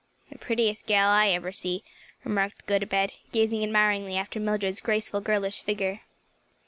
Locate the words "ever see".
1.27-1.83